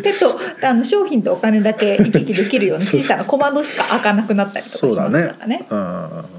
[0.03, 5.65] 手とあの商品とお金だけ行き来できるように小さな小窓しか開かなくなったりとかしますからね。
[5.69, 6.38] うんそ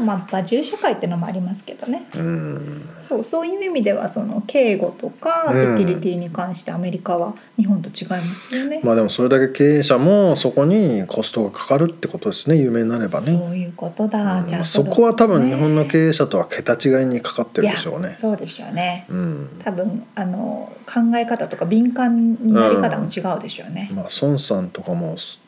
[0.00, 8.80] まあ馬獣社会っていうのもありますけどねうんそうそういう意味ではその警護とかセうんキュリティに関してアメリカは日本と違いますよね。
[8.82, 14.44] まあでもそれだけ経営者もそこにコストがかかるってことですね有名になればねそういうことだ。
[14.46, 18.14] じゃあうんそこは多分日本の営経営者とは桁違いにかかってるでしょうね。
[18.14, 19.06] そうでしょうね。
[19.08, 23.90] うん、多分あの考え方とか敏感になり方も違うでしょうね。
[23.92, 25.40] まあ孫さんとかもす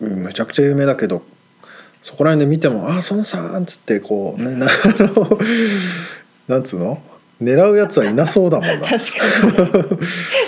[0.00, 1.22] めちゃくちゃ有名だけど
[2.04, 4.70] そこら辺で見ても「あ孫さん」っつってこうねな あ
[5.02, 5.38] の
[6.46, 7.02] なんつうの？
[7.42, 8.86] 狙うやつはいなそうだもんな。
[8.86, 9.58] 確かに、ね、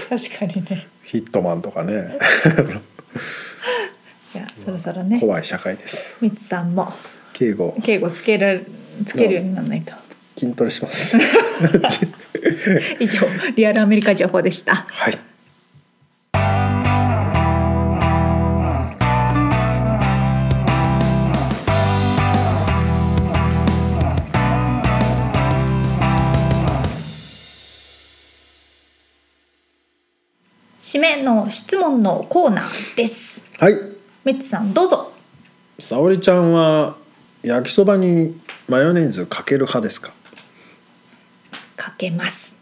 [0.09, 0.87] 確かにね。
[1.03, 2.17] ヒットマンとかね。
[4.33, 5.99] じゃあそろそろね、怖い社会です。
[6.21, 6.93] みつさんも。
[7.33, 7.75] 敬語。
[7.83, 8.67] 敬語つける
[9.05, 9.93] つけるようにならないと。
[10.39, 11.17] 筋トレします。
[13.01, 13.21] 以上
[13.57, 14.87] リアルアメリカ情報でした。
[14.89, 15.19] はい
[30.97, 33.45] 締めの質問のコーナーです。
[33.59, 33.75] はい
[34.25, 35.13] みつさんどうぞ。
[35.79, 36.97] 沙織ちゃんは
[37.43, 40.13] 焼きそばにマヨネーズかける派ですか？
[41.77, 42.57] かけます。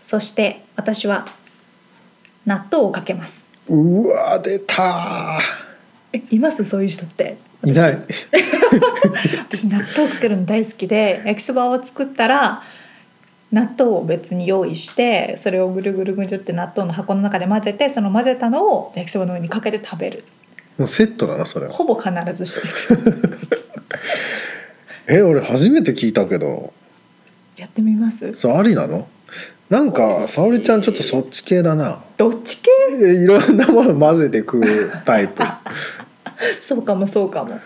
[0.00, 1.28] そして私は
[2.46, 3.46] 納豆をかけます。
[3.68, 5.38] うわ出た
[6.12, 6.64] えいます？
[6.64, 7.38] そういう人って？
[7.64, 7.98] いない
[9.48, 12.62] 私納豆かけるの大好きで焼きそばを作ったら
[13.52, 20.24] 納豆を別に用意してそれをぐるぐるぐるって納豆の箱の中で混ぜてその混ぜたのを焼きそばの上にかけて食べる。
[20.76, 21.72] もうセットだなそれは。
[21.72, 22.68] ほぼ必ずして。
[22.94, 23.28] る
[25.08, 26.72] え俺初めて聞いたけど。
[27.56, 28.34] やってみます？
[28.36, 29.08] そうありなの？
[29.70, 32.00] なんか沙織ちゃんちょっとそっち系だな。
[32.16, 32.70] どっち系？
[33.02, 35.42] えいろんなもの混ぜて食うタイプ。
[36.60, 37.58] そうかもそうかも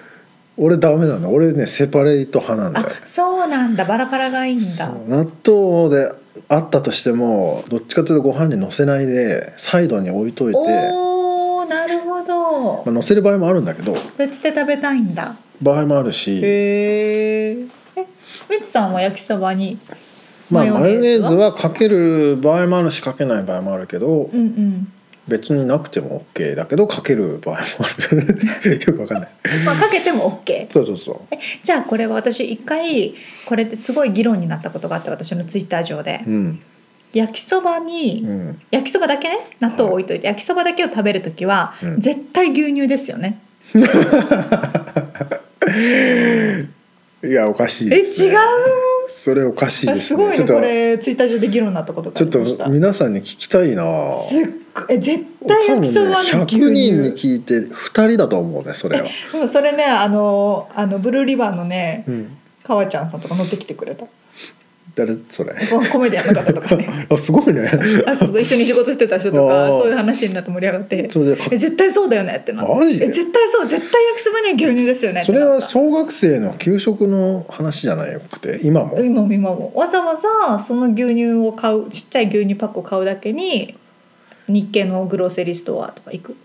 [0.57, 2.97] 俺ダメなの俺ねセパレート派なんだよ。
[3.03, 3.85] あそうなんだ。
[3.85, 4.65] バラバラがいいんだ。
[4.65, 4.97] そう。
[5.09, 6.13] 納豆で
[6.49, 12.83] あったとしてもどっちかというとご飯にのせないでサイドに置いといて、おーなるほど。
[12.85, 13.97] まあ、のせる場合もあるんだけど。
[14.19, 15.37] 別で食べたいんだ。
[15.63, 16.41] 場合もあるし。
[16.43, 17.71] へー。
[17.97, 18.07] え
[18.51, 19.79] みつさんは焼きそばに
[20.51, 21.53] まあマヨネーズは？
[21.53, 24.25] はかける場合もあるしかけない場合もあるけど。
[24.25, 24.93] うんうん
[25.29, 27.89] 別になくても OK だけどかける場合もあ
[28.65, 28.81] る。
[28.87, 29.31] よくわかんない。
[29.65, 31.21] まあかけても OK そうそうそう。
[31.35, 33.15] えじゃあこれは私一回
[33.47, 36.23] これってすごい議論になったことがあって私のツイッター上で。
[36.27, 36.61] うん。
[37.13, 38.61] 焼きそばに、うん。
[38.71, 39.39] 焼きそばだけね？
[39.61, 42.01] 納豆を置いといて、焼きそばだけを食べる時は、うん。
[42.01, 43.39] 絶対牛乳ですよね。
[47.25, 48.39] いやおかしいえです、ね、違う？
[49.13, 50.47] それおかしいです、あすごいね。
[50.47, 54.13] これツイッター上で議論になったことがちょっと皆さんに聞きたいな。
[54.15, 54.53] すっごい。
[54.89, 64.07] え絶対焼きそばの牛多分ね100乳人に聞いて2人だと思うねそれは、でもそれねあのあのブルーリバーのねうん、かわちゃんさんとか乗ってきてくれた
[64.95, 65.55] 誰それ。
[65.71, 66.89] ココメディアンの方とかね。
[67.11, 67.71] あすごいね。
[68.07, 71.09] あそうそう一緒に仕事してた人とかそういう話になって盛り上がって。
[71.11, 73.07] それでかえ絶対そうだよねってなマジで？
[73.07, 78.99] え絶対そう絶対焼きそばには牛乳ですよねそれは小学生の給食の話じゃないくて今も？
[79.01, 79.73] 今も今も。
[79.75, 83.75] わざわざその牛乳を買うちっちゃい牛乳パックを買うだけに
[84.49, 86.37] 日系のグローセリーストアとか行く。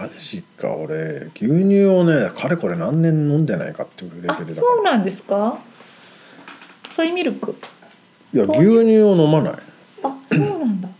[0.00, 4.54] マジか俺牛乳をねかれこれ何年飲んでないかっていうレベルだあから。
[4.54, 5.58] そうなんですか？
[6.88, 7.54] ソイミルク
[8.34, 9.52] いや牛乳を飲まない。
[10.02, 10.88] あそうなんだ。
[10.88, 10.92] へ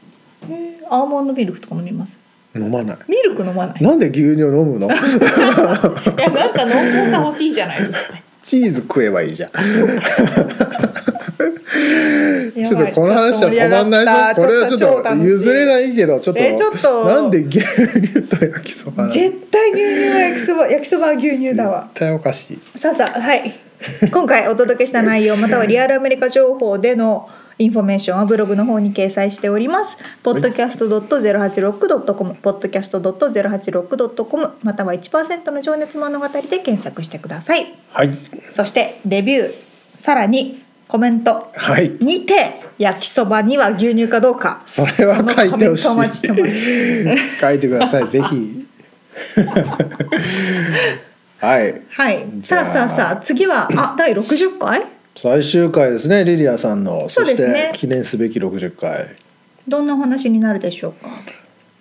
[0.53, 0.78] え。
[0.91, 2.20] アーモンドミルクとか飲みます？
[2.55, 2.99] 飲まない。
[3.09, 3.83] ミルク飲まない。
[3.83, 4.87] なんで牛乳を飲むの？
[4.89, 5.03] いやな
[6.49, 7.99] んか濃厚さ欲しいじゃないですか
[8.43, 9.51] チーズ食えばいいじゃん。
[9.53, 14.05] ちょっとこの話は止まんない
[14.35, 14.41] ぞ。
[14.43, 17.05] これはちょっと譲れいないけどちょっとえちょっと。
[17.07, 21.89] なんで牛乳と焼きそば絶絶対牛乳は焼きそば焼きそばは牛乳だわ。
[21.95, 22.61] 対おかしい。
[22.78, 23.53] さあさあはい
[24.11, 29.97] 今回お届けした内容またはリアルアメリカ情報でのインフォメーションはブログの方に掲載しております。
[30.24, 37.78] podcast.086.com podcast.086.com または1%の情熱物語で検索してください。
[37.91, 38.18] はい。
[38.51, 39.55] そしてレビュー
[39.97, 41.91] さらにコメントはい。
[42.01, 44.62] にて焼きそばには牛乳かどうか。
[44.66, 45.87] それは書いてほしい。
[47.41, 48.66] 書いてくださいぜひ
[51.43, 51.82] はい。
[51.90, 52.24] はい。
[52.43, 54.86] さあさあさあ次はあ第60回？
[55.16, 57.09] 最終回ですねリリアさんの。
[57.09, 57.72] そうですね。
[57.74, 59.16] 記念すべき60回。
[59.66, 61.11] どんなお話になるでしょうか？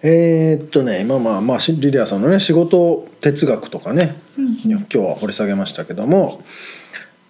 [0.01, 4.45] えーっとね今まあまあしリリアさんのね仕事哲学とかね、うん。
[4.45, 6.43] うん今日は掘り下げましたけども、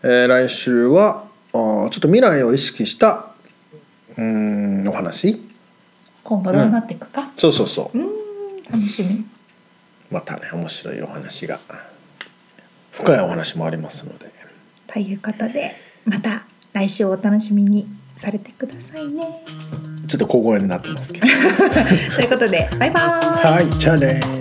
[0.02, 3.34] えー来週はあーちょっと未来を意識した
[4.18, 5.46] うーんお話。
[6.24, 7.98] 今後どうなっていくか、そうそうそう。
[7.98, 8.82] うーん。
[8.82, 9.26] 楽しみ。
[10.10, 11.60] またね面白いお話が
[13.02, 14.32] 深いお話もありますので。
[14.88, 15.76] ということで
[16.06, 16.44] また
[16.74, 17.88] 来週お楽しみに
[18.18, 19.44] されてくださいね。
[20.08, 21.28] ちょっと小声になってますけど。
[22.16, 23.54] ということでバイバーイ。
[23.54, 24.41] はいじゃあね